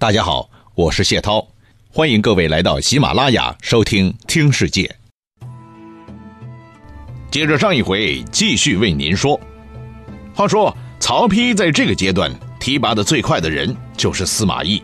[0.00, 1.44] 大家好，我是谢涛，
[1.90, 4.84] 欢迎各位来到喜马拉雅收听《听世界》。
[7.32, 9.38] 接着上一回，继续为您说。
[10.32, 14.80] 话说曹丕在这个阶段提拔的最快的人就是司马懿。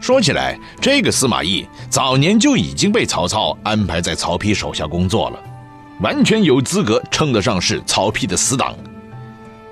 [0.00, 5.38] 说起来，这个司马懿早年就已经被曹操安排在曹丕手下工作了，
[6.00, 8.74] 完全有资格称得上是曹丕的死党。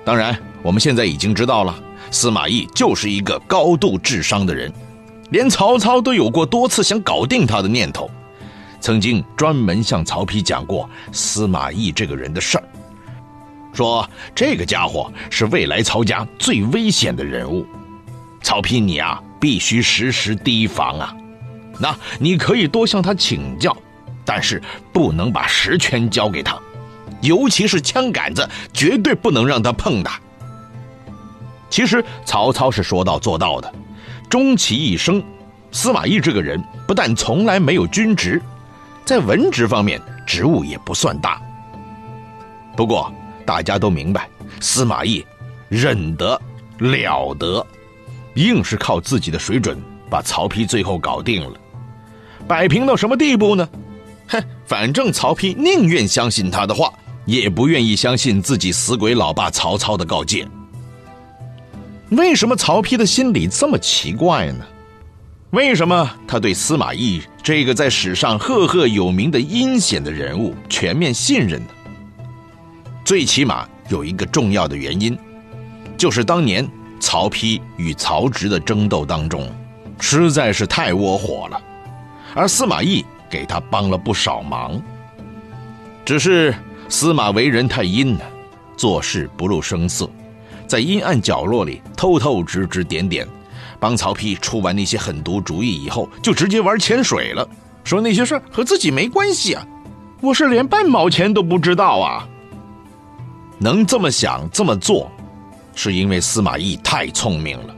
[0.05, 1.77] 当然，我们现在已经知道了。
[2.11, 4.71] 司马懿就是一个高度智商的人，
[5.29, 8.11] 连曹操都有过多次想搞定他的念头，
[8.81, 12.63] 曾经专门向曹丕讲过司马懿这个人的事儿，
[13.73, 17.65] 说这个家伙是未来曹家最危险的人物，
[18.43, 21.15] 曹丕你啊必须时时提防啊，
[21.79, 23.75] 那你可以多向他请教，
[24.25, 26.59] 但是不能把实权交给他，
[27.21, 30.11] 尤其是枪杆子绝对不能让他碰的。
[31.71, 33.73] 其实曹操是说到做到的，
[34.29, 35.23] 终其一生，
[35.71, 38.39] 司马懿这个人不但从来没有军职，
[39.05, 41.41] 在文职方面职务也不算大。
[42.75, 43.11] 不过
[43.45, 45.25] 大家都明白，司马懿
[45.69, 46.39] 忍得
[46.77, 47.65] 了得，
[48.35, 51.57] 硬是靠自己的水准把曹丕最后搞定了，
[52.47, 53.67] 摆平到什么地步呢？
[54.27, 56.93] 哼，反正曹丕宁愿相信他的话，
[57.25, 60.45] 也不愿意相信自己死鬼老爸曹操的告诫。
[62.11, 64.65] 为什么曹丕的心里这么奇怪呢？
[65.51, 71.67] 为什么他对司马懿这个在史上赫赫有名的阴险的人物全面信任呢？
[73.05, 75.17] 最起码有一个重要的原因，
[75.97, 79.49] 就是当年曹丕与曹植的争斗当中，
[79.99, 81.61] 实在是太窝火了，
[82.33, 84.81] 而司马懿给他帮了不少忙。
[86.03, 86.53] 只是
[86.89, 88.21] 司马为人太阴了，
[88.75, 90.09] 做事不露声色。
[90.71, 93.27] 在阴暗角落里偷偷指指点点，
[93.77, 97.45] 帮曹丕出完那些狠毒主意以后，就直接玩潜水了，
[97.83, 99.67] 说那些事和自己没关系啊！
[100.21, 102.25] 我是连半毛钱都不知道啊！
[103.59, 105.11] 能这么想这么做，
[105.75, 107.75] 是因为司马懿太聪明了。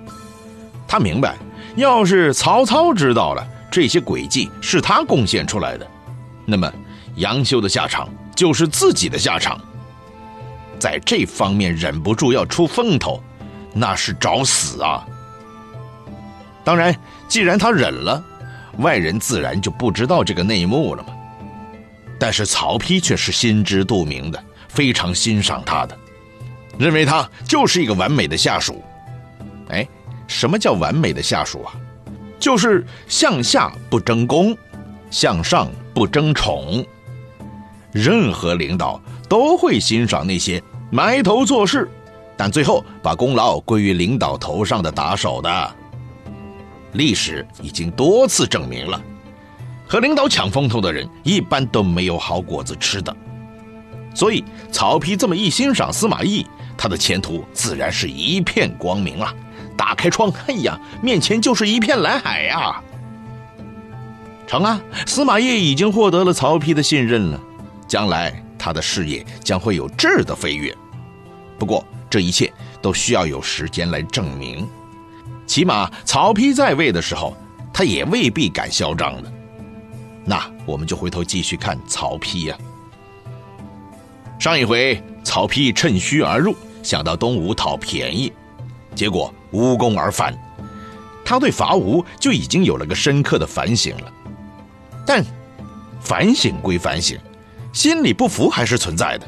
[0.88, 1.36] 他明白，
[1.76, 5.88] 要是曹操知道了这些诡计是他贡献出来的，
[6.46, 6.72] 那么
[7.16, 9.60] 杨修的下场就是自己的下场。
[10.84, 13.24] 在这方面忍不住要出风头，
[13.74, 15.08] 那是找死啊！
[16.62, 16.94] 当然，
[17.30, 18.22] 既然他忍了，
[18.80, 21.14] 外人自然就不知道这个内幕了嘛。
[22.20, 25.98] 但是曹丕却是心知肚明的，非常欣赏他的，
[26.78, 28.84] 认为他就是一个完美的下属。
[29.70, 29.88] 哎，
[30.28, 31.72] 什么叫完美的下属啊？
[32.38, 34.54] 就是向下不争功，
[35.10, 36.86] 向上不争宠。
[37.94, 40.62] 任何领导都会欣赏那些。
[40.94, 41.90] 埋头做事，
[42.38, 45.76] 但最后把功劳归于领导头上的打手的。
[46.92, 49.02] 历史已经多次证明了，
[49.88, 53.16] 和领导抢风头的人一般都没有好果子吃的。
[54.14, 56.46] 所以曹丕这么一欣赏司马懿，
[56.78, 59.34] 他的前途自然是一片光明啊！
[59.76, 62.80] 打开窗，哎呀，面前就是一片蓝海呀！
[64.46, 67.42] 成啊，司马懿已经获得了曹丕的信任了，
[67.88, 70.72] 将来他的事业将会有质的飞跃。
[71.64, 72.52] 不过这一切
[72.82, 74.68] 都需要有时间来证明，
[75.48, 77.38] 起码曹丕在位的时候，
[77.74, 79.32] 他也未必敢嚣张的。
[80.26, 82.58] 那我们就回头继续看曹丕呀。
[84.38, 86.54] 上一回曹丕趁虚而入，
[86.84, 88.34] 想到东吴讨便宜，
[88.94, 90.38] 结果无功而返。
[91.24, 94.12] 他对伐吴就已经有了个深刻的反省了。
[95.08, 95.24] 但
[96.02, 97.18] 反省归反省，
[97.72, 99.26] 心里不服还是存在的。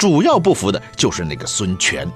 [0.00, 2.10] 主要不服的就是那个孙权，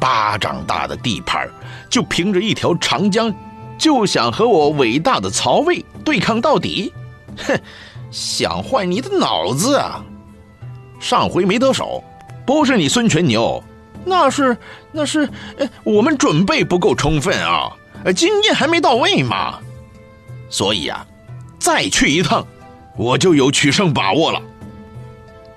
[0.00, 1.46] 巴掌大的地盘
[1.90, 3.30] 就凭着一条长江，
[3.76, 6.90] 就想和我伟大的曹魏对抗到底，
[7.36, 7.60] 哼，
[8.10, 10.02] 想坏你的脑子啊！
[10.98, 12.02] 上回没得手，
[12.46, 13.62] 不是你孙权牛，
[14.06, 14.56] 那是
[14.90, 15.28] 那是，
[15.84, 17.70] 我们准备不够充分啊，
[18.16, 19.58] 经验还没到位嘛，
[20.48, 21.06] 所以啊，
[21.58, 22.46] 再去一趟，
[22.96, 24.40] 我就有取胜把握了。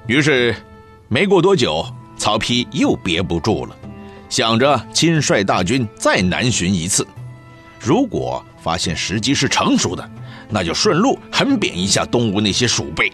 [0.05, 0.53] 于是。
[1.11, 1.83] 没过多久，
[2.17, 3.75] 曹丕又憋不住了，
[4.29, 7.05] 想着亲率大军再南巡一次。
[7.79, 10.07] 如果发现时机是成熟的，
[10.49, 13.11] 那就顺路狠扁一下东吴那些鼠辈。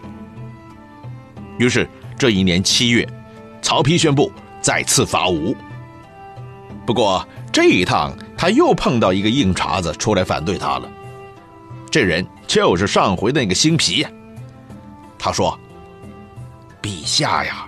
[1.58, 1.88] 于是
[2.18, 3.08] 这一年七月，
[3.62, 5.56] 曹丕宣布再次伐吴。
[6.84, 10.86] 不过这一趟他又碰到一个硬茬子出来反对他了，
[11.90, 14.10] 这人就是上回那个辛毗呀。
[15.18, 15.58] 他说
[16.82, 17.65] ：“陛下呀。”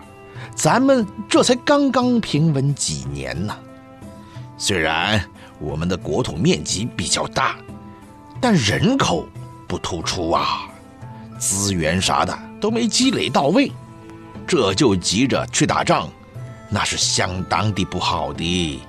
[0.58, 3.56] 咱们这才刚刚平稳几年呢，
[4.56, 5.24] 虽然
[5.60, 7.54] 我们的国土面积比较大，
[8.40, 9.24] 但人口
[9.68, 10.68] 不突出啊，
[11.38, 13.70] 资源啥的都没积累到位，
[14.48, 16.08] 这就急着去打仗，
[16.68, 18.82] 那是相当的不好的。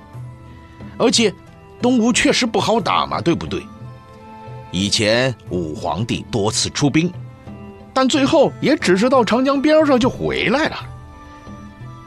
[0.98, 1.32] 而且，
[1.80, 3.64] 东吴确实不好打嘛，对不对？
[4.72, 7.12] 以前武皇帝多次出兵，
[7.94, 10.76] 但最后也只是到长江边上就回来了。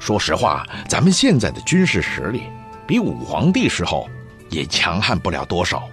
[0.03, 2.43] 说实话，咱们现在的军事实力
[2.85, 4.05] 比武皇帝时候。
[4.49, 5.89] 也强悍不了多少，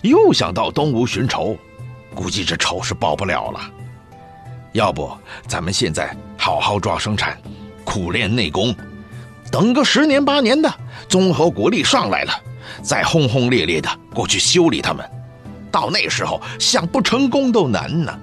[0.00, 1.54] 又想到东吴寻仇，
[2.14, 3.60] 估计这仇是报不了了。
[4.72, 5.14] 要不
[5.46, 7.36] 咱们现在好好抓生产，
[7.84, 8.74] 苦练内功，
[9.50, 10.72] 等个十年八年的
[11.06, 12.32] 综合国力上来了，
[12.80, 15.04] 再轰轰烈烈的过去修理他们，
[15.70, 18.18] 到那时候想不成功都难呢。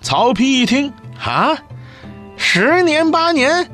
[0.00, 1.58] 曹丕一听，啊，
[2.36, 3.68] 十年八年，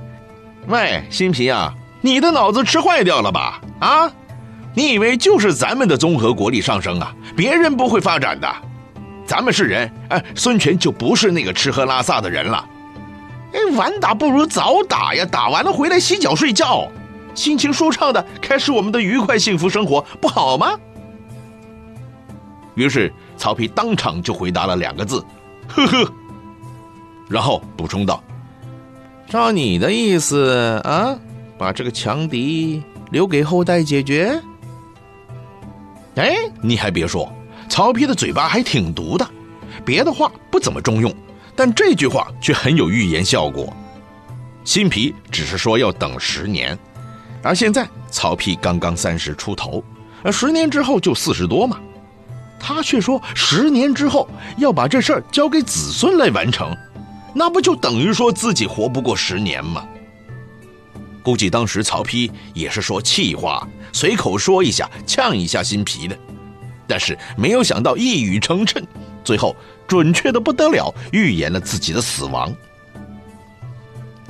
[0.66, 3.60] 喂，新皮啊，你的脑子吃坏掉了吧？
[3.80, 4.10] 啊？
[4.74, 7.14] 你以为就是咱们的综合国力上升啊？
[7.36, 8.52] 别人不会发展的，
[9.26, 12.64] 咱们是人，哎，孙权就不是那个吃喝拉撒的人了。
[13.52, 16.88] 哎，晚打不如早打呀，打完了回来洗脚睡觉，
[17.34, 20.72] 心情舒畅的开始我们的愉快幸福生活，不好吗？
[22.74, 25.24] 于是曹丕当场就回答了两个字：
[25.68, 26.12] 呵呵。
[27.28, 28.20] 然后补充道
[29.34, 31.18] ：“照你的意思啊，
[31.58, 34.40] 把这个强敌留给后代解决。”
[36.14, 37.28] 哎，你还别说，
[37.68, 39.28] 曹丕的嘴巴还挺毒的，
[39.84, 41.12] 别的话不怎么中用，
[41.56, 43.76] 但这句话却很有预言效果。
[44.62, 46.78] 辛毗只是说要等十年，
[47.42, 49.82] 而现在曹丕刚刚三十出头，
[50.22, 51.80] 而十年之后就四十多嘛，
[52.60, 54.28] 他却说十年之后
[54.58, 56.72] 要把这事儿交给子孙来完成，
[57.34, 59.84] 那不就等于说自己活不过十年吗？
[61.22, 66.16] 估计当时曹丕也是说气话，随口说一下，呛一下辛毗的，
[66.86, 68.84] 但是没有想到一语成谶，
[69.24, 69.56] 最后
[69.88, 72.54] 准确的不得了，预言了自己的死亡。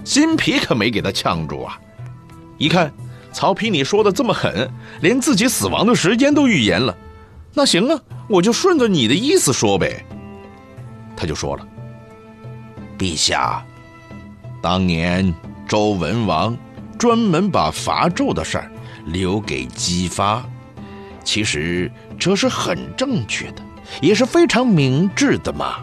[0.04, 1.80] 辛毗可没给他呛住啊！
[2.58, 2.92] 一看
[3.32, 4.70] 曹丕你说的这么狠，
[5.00, 6.96] 连自己死亡的时间都预言了，
[7.52, 10.04] 那行啊，我就顺着你的意思说呗。
[11.16, 11.66] 他就说了
[12.98, 13.64] ：“陛下，
[14.62, 15.34] 当年
[15.68, 16.56] 周文王。”
[16.96, 18.70] 专门把伐纣的事儿
[19.06, 20.42] 留给姬发，
[21.22, 23.60] 其实这是很正确的，
[24.00, 25.78] 也是非常明智的嘛。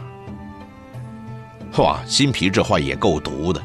[1.77, 3.61] 哇，辛毗这话也够毒的，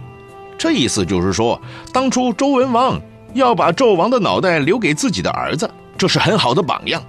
[0.58, 1.58] 这意思就是说，
[1.94, 3.00] 当初周文王
[3.32, 7.00] 要把纣王的脑袋留给自己的儿子，这是很好的榜样。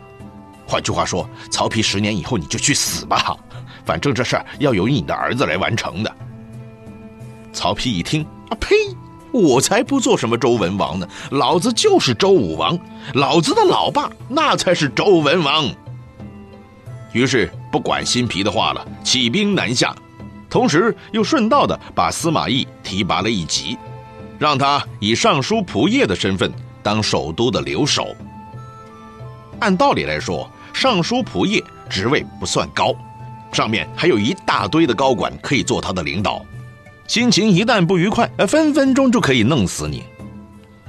[0.66, 3.36] 换句话说，曹丕十年以后你就去死吧，
[3.84, 6.16] 反正这事儿要由你的儿子来完成的。
[7.58, 8.76] 曹丕一听，啊呸！
[9.32, 12.78] 我才不做什么周文王呢，老子就是周武王，
[13.16, 15.66] 老子的老爸那才是周文王。
[17.14, 19.96] 于是不管新皮的话了，起兵南下，
[20.52, 23.76] 同时又顺道的把司马懿提拔了一级，
[24.38, 26.52] 让他以尚书仆射的身份
[26.84, 28.16] 当首都的留守。
[29.60, 32.94] 按道理来说，尚书仆射职位不算高，
[33.52, 36.46] 上面还有一大堆的高管可以做他的领导。
[37.08, 40.04] 心情一旦不愉快，分分钟就可以弄死你。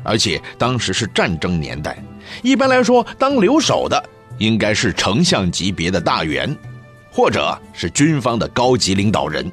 [0.02, 1.96] 而且当时是战争年代，
[2.42, 4.02] 一般来说，当留守的
[4.38, 6.56] 应该是丞相级别的大员，
[7.10, 9.50] 或者是军方的高级领导人。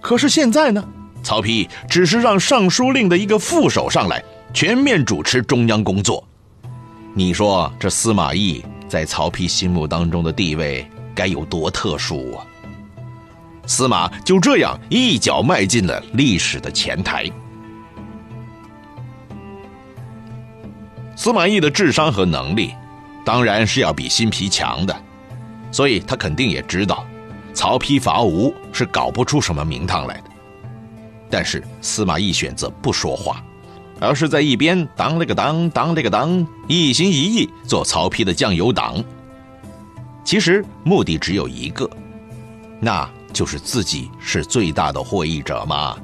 [0.00, 0.82] 可是现在呢，
[1.22, 6.26] 曹丕只是让尚书令的一个副手上来，全面主持中央工作。
[7.14, 12.46] 你说这司马懿在曹丕心目当中的地位该有多特殊啊？
[13.70, 17.24] 司马就这样一脚迈进了历史的前台。
[21.14, 22.74] 司马懿的智商和能力，
[23.24, 25.02] 当然是要比辛毗强的，
[25.70, 27.06] 所以他肯定也知道，
[27.54, 30.24] 曹丕伐吴是搞不出什么名堂来的。
[31.30, 33.40] 但是司马懿选择不说话，
[34.00, 39.00] 而是在一边当了个当，当了个当，一心一意做曹丕的酱油党。
[40.24, 41.88] 其实目的只有一个，
[42.80, 43.08] 那。
[43.40, 45.96] 就是自己是最大的获益者嘛。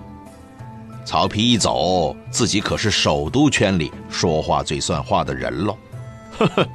[1.04, 5.76] 曹丕一走，自己可是首都圈里说话最算话的人喽。
[6.38, 6.66] 呵呵，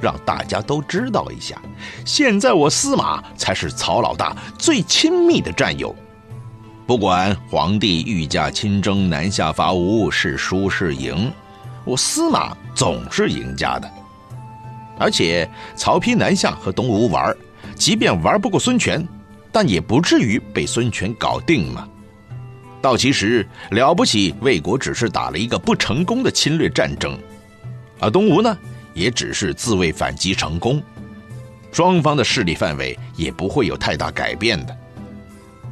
[0.00, 1.60] 让大家都知道一下，
[2.06, 5.92] 现在我司马才是曹老大最亲密的战友。
[6.86, 11.32] 不管皇帝御驾亲征南下伐吴是输是赢，
[11.84, 13.90] 我司马总是赢家的。
[15.00, 17.36] 而且曹丕南下和东吴玩，
[17.74, 19.04] 即便玩不过孙权。
[19.54, 21.88] 但也不至于被孙权搞定嘛。
[22.82, 27.16] 到其时了不起，魏国只是打了一个不成功的侵略战争，
[28.00, 28.58] 而东吴呢，
[28.94, 30.82] 也只是自卫反击成功，
[31.70, 34.76] 双方的势力范围也不会有太大改变的。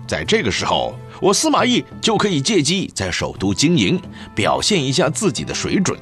[0.06, 4.00] 在这个时候，我司马懿就可以借机在首都经营，
[4.32, 5.98] 表现一下自己的水准。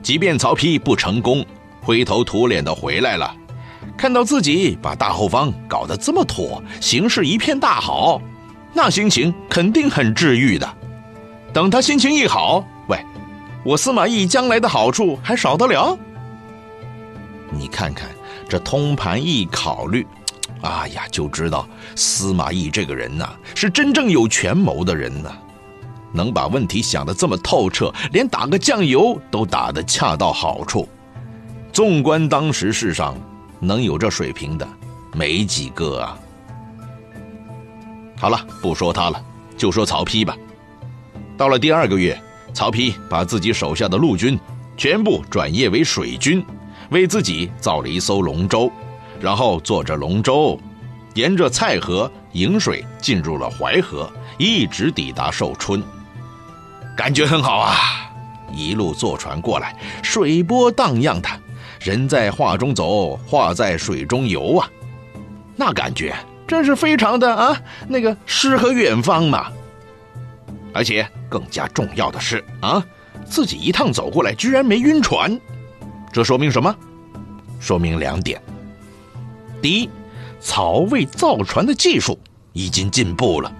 [0.00, 1.44] 即便曹丕不成功，
[1.80, 3.34] 灰头土脸的回来了，
[3.96, 8.20] 看到自己把大后方搞得这么妥，形势一片大好，
[8.72, 10.68] 那心情肯定很治愈的。
[11.52, 12.98] 等他心情一好，喂，
[13.64, 15.96] 我司马懿将来的好处还少得了？
[17.50, 18.08] 你看看
[18.48, 20.04] 这通盘一考虑，
[20.62, 25.30] 哎呀，就知道司马懿这个人呐，是真正有权谋的人呐。
[26.12, 30.88] 能把问题想得这么透彻，连打个酱油都打得恰到好处。
[31.72, 33.16] 纵观当时世上，
[33.66, 34.68] 能有这水平的
[35.12, 36.18] 没几个啊。
[38.16, 39.22] 好了，不说他了，
[39.56, 40.36] 就说曹丕吧。
[41.36, 42.20] 到了第二个月，
[42.52, 44.38] 曹丕把自己手下的陆军
[44.76, 46.44] 全部转业为水军，
[46.90, 48.70] 为自己造了一艘龙舟，
[49.20, 50.58] 然后坐着龙舟，
[51.14, 55.82] 沿着蔡河引水进入了淮河，一直抵达寿春。
[56.96, 57.74] 感觉很好啊！
[58.52, 61.28] 一路坐船过来，水波荡漾的，
[61.84, 64.70] 人在画中走，画在水中游啊，
[65.54, 69.52] 那感觉真是非常的啊，那个诗和远方嘛。
[70.72, 72.82] 而且更加重要的是啊，
[73.26, 75.38] 自己一趟走过来居然没晕船，
[76.10, 76.74] 这说明什么？
[77.60, 78.40] 说明两点：
[79.60, 79.90] 第一，
[80.40, 82.18] 曹魏造船的技术
[82.54, 83.52] 已经进步了；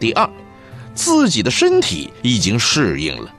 [0.00, 0.28] 第二。
[0.94, 3.34] 自己的身体已经适应了，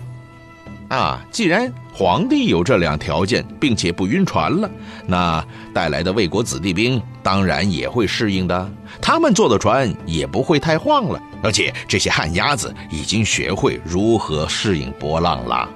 [0.96, 1.26] 啊！
[1.32, 4.70] 既然皇帝有这两条件，并且不晕船了，
[5.06, 8.72] 那带来的魏国子弟兵当然也会适应的。
[9.02, 15.68] 他们坐的船也不会太晃了，而且这些旱鸭子已经学会如何适应波浪了。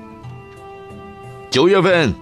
[1.50, 2.14] 九月份，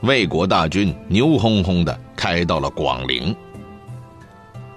[0.00, 3.34] 魏国大军牛哄哄的开到了广陵。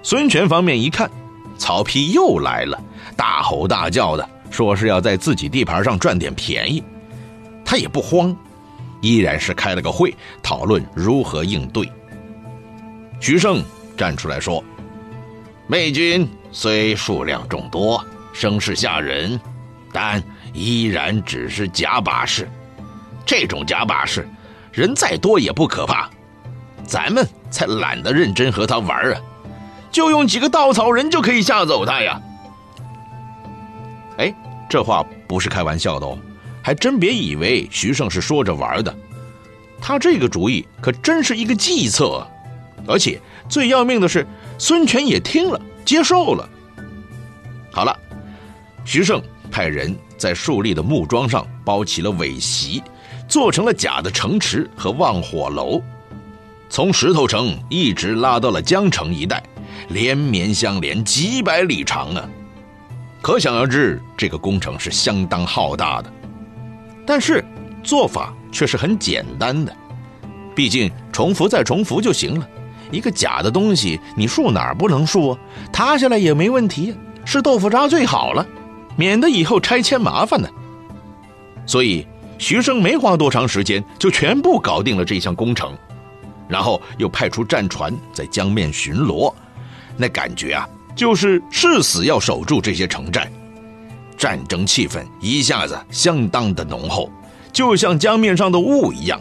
[0.02, 1.10] 孙权方面一看。
[1.58, 2.82] 曹丕又来了，
[3.14, 6.82] 大吼大叫的说是要在自己地盘上赚点便宜，
[7.72, 8.36] 他也不慌，
[9.00, 11.90] 依然是开了个会讨论如何应对。
[13.18, 13.64] 徐盛
[13.96, 14.62] 站出来说
[15.68, 19.40] ：“魏军虽数量众多，声势吓人，
[19.90, 22.46] 但依然只是假把式。
[23.24, 24.28] 这种假把式，
[24.70, 26.10] 人再多也不可怕，
[26.84, 29.20] 咱们才懒得认真和他玩啊。”
[29.90, 32.20] 就用几个稻草人就可以吓走他呀！
[34.18, 34.34] 哎，
[34.68, 36.18] 这话不是开玩笑的哦，
[36.62, 38.96] 还真别以为徐盛是说着玩的，
[39.80, 42.26] 他这个主意可真是一个计策，
[42.86, 44.26] 而且最要命的是，
[44.58, 46.48] 孙权也听了，接受了。
[47.72, 47.98] 好了，
[48.84, 52.82] 徐盛派人在树立的木桩上包起了尾席，
[53.26, 55.82] 做成了假的城池和望火楼，
[56.70, 59.42] 从石头城一直拉到了江城一带。
[59.88, 62.28] 连绵相连几百里长啊，
[63.20, 66.12] 可想而知，这个工程是相当浩大的。
[67.06, 67.44] 但是
[67.82, 69.74] 做法却是很简单的，
[70.54, 72.48] 毕竟重复再重复就行了。
[72.90, 75.38] 一个假的东西，你竖哪儿不能竖啊？
[75.72, 76.94] 塌下来也没问题呀，
[77.24, 78.46] 是豆腐渣最好了，
[78.96, 80.48] 免得以后拆迁麻烦呢。
[81.64, 82.06] 所以
[82.38, 85.72] 徐生没花多长时间，就全部搞定了这项工程，
[86.48, 89.32] 然后又派出战船在江面巡逻。
[89.96, 93.30] 那感觉啊，就是誓死要守住这些城寨，
[94.22, 97.10] 战争气氛一下子相当的浓厚，
[97.52, 99.20] 就像江面上的雾一样，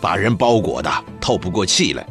[0.00, 2.06] 把人包裹的透不过气来。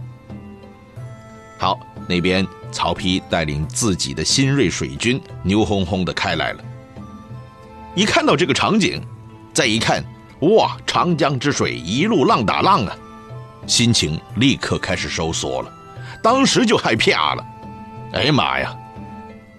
[1.58, 6.64] 好，那边曹丕带领自己的新锐水军牛哄哄的开来了。
[7.96, 9.02] 一看到这个场景，
[9.52, 10.04] 再一看，
[10.42, 12.96] 哇，长江之水一路浪打浪啊，
[13.66, 15.74] 心情立刻开始收缩了，
[16.22, 17.44] 当时就害怕了。
[18.14, 18.76] 哎呀妈呀！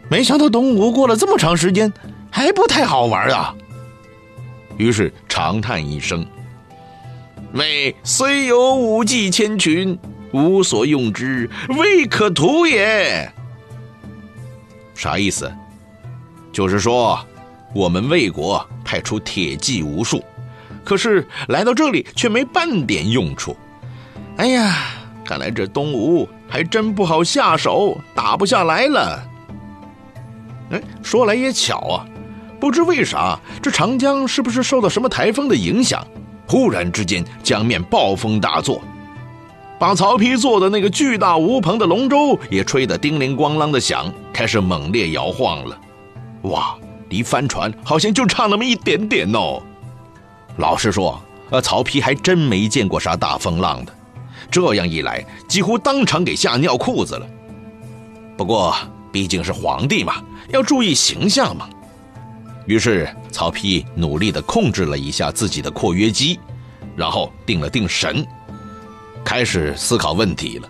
[0.08, 1.92] 没想到东吴过了这么长时间
[2.30, 3.54] 还不太好玩啊。
[4.76, 6.24] 于是长叹一声
[7.52, 9.98] ：“魏虽有武技千群，
[10.32, 13.30] 无所用之，未可图也。”
[14.94, 15.52] 啥意思？
[16.52, 17.18] 就是说，
[17.74, 20.22] 我们魏国派出铁骑无数，
[20.84, 23.56] 可是来到这里却没半点用处。
[24.36, 24.76] 哎呀，
[25.24, 26.28] 看来这东吴……
[26.52, 29.22] 还真不好下手，打不下来了。
[30.72, 32.06] 哎，说来也巧啊，
[32.60, 36.06] 不知为啥，这长江是不是受到什么台风的影响？
[36.46, 38.82] 忽然之间，江面暴风大作，
[39.78, 45.78] 把曹丕坐的那个巨大无朋的龙舟也吹得叮铃咣啷的响，开始猛烈摇晃了。
[46.42, 46.76] 哇，
[47.08, 49.62] 离帆船好像就差那么一点点哦。
[50.56, 51.18] 老实说，
[51.50, 53.94] 呃曹丕还真没见过啥大风浪的，
[54.50, 57.26] 这样一来，几乎当场给吓尿裤子了。
[58.36, 58.74] 不过
[59.12, 60.14] 毕竟是皇帝嘛，
[60.48, 61.68] 要注意形象嘛。
[62.66, 66.38] 于是曹丕努力地控制了一下自己的括约肌，
[66.94, 68.26] 然后定了定神，
[69.24, 70.68] 开始思考问题了。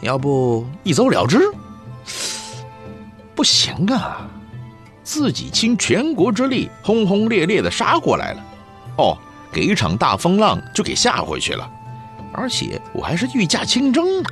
[0.00, 1.38] 要不一走了之？
[3.34, 4.28] 不行啊，
[5.02, 8.44] 自己倾全国之力，轰轰烈烈的杀过来了，
[8.98, 9.18] 哦，
[9.52, 11.70] 给一场大风浪就给吓回去了，
[12.32, 14.28] 而且我还是御驾亲征呢，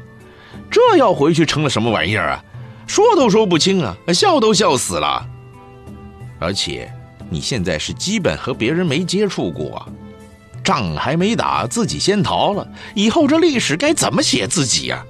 [0.70, 2.44] 这要回去成了什么玩意儿啊？
[2.86, 5.26] 说都说不清啊，笑都笑死了。
[6.42, 6.92] 而且
[7.30, 9.86] 你现在是基本和别人没接触过，
[10.64, 15.04] 仗还没打，自己先逃了，以后这历史该怎么写自己呀？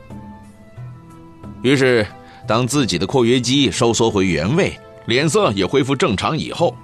[1.62, 2.06] 于是。
[2.44, 6.76] 当自己的括约肌收缩回原位，脸色也恢复正常以后，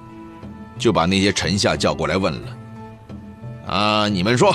[0.78, 2.57] 就把那些臣下叫过来问了
[3.67, 4.55] ：“啊，你们说，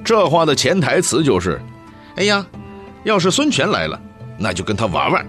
[0.04, 1.62] 这话的潜台词就是
[2.18, 2.44] ：“哎呀，
[3.04, 4.02] 要是孙权来了，
[4.40, 5.28] 那就跟他玩玩，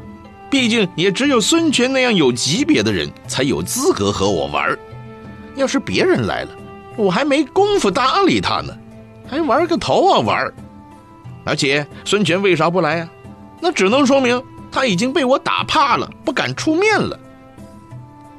[0.49, 4.79] 毕竟也只有孙权那样有级别的人才有资格和我玩。
[5.57, 6.50] 要是别人来了，
[6.97, 8.75] 我还没工夫搭理他呢。”
[9.31, 10.52] 还玩个头啊玩！
[11.45, 13.09] 而且孙权为啥不来呀？
[13.61, 17.17] 那只能说明他已经被我打怕了，不敢出面了。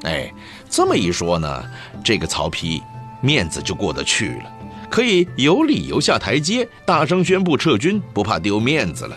[0.02, 0.30] 哎，
[0.68, 1.64] 这么一说呢，
[2.04, 2.82] 这个曹丕
[3.22, 4.52] 面子就过得去了，
[4.90, 9.16] 可以有理由下台阶，大声宣布撤军，不怕丢面子了。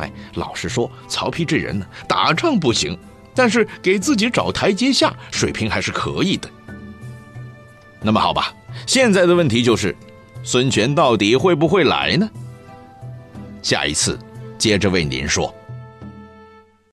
[0.00, 2.98] 哎，老实说，曹丕这人呢，打仗不行，
[3.34, 6.48] 但是给自己找台阶下，水平还是可以的。
[8.02, 8.54] 那么好吧，
[8.86, 9.94] 现在的问题就是。
[10.42, 12.26] 孙权到底会不会来呢？
[13.60, 14.18] 下一次
[14.56, 15.54] 接着为您说。